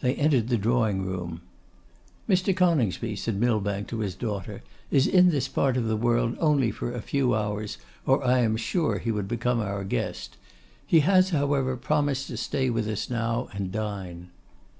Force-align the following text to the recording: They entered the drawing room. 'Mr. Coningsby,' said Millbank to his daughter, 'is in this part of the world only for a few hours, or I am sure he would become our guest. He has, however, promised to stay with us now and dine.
They 0.00 0.14
entered 0.14 0.46
the 0.46 0.58
drawing 0.58 1.04
room. 1.04 1.40
'Mr. 2.28 2.54
Coningsby,' 2.56 3.16
said 3.16 3.34
Millbank 3.40 3.88
to 3.88 3.98
his 3.98 4.14
daughter, 4.14 4.62
'is 4.92 5.08
in 5.08 5.30
this 5.30 5.48
part 5.48 5.76
of 5.76 5.86
the 5.86 5.96
world 5.96 6.36
only 6.38 6.70
for 6.70 6.92
a 6.92 7.02
few 7.02 7.34
hours, 7.34 7.76
or 8.06 8.22
I 8.24 8.38
am 8.42 8.56
sure 8.56 8.98
he 8.98 9.10
would 9.10 9.26
become 9.26 9.58
our 9.58 9.82
guest. 9.82 10.36
He 10.86 11.00
has, 11.00 11.30
however, 11.30 11.76
promised 11.76 12.28
to 12.28 12.36
stay 12.36 12.70
with 12.70 12.86
us 12.86 13.10
now 13.10 13.48
and 13.54 13.72
dine. 13.72 14.30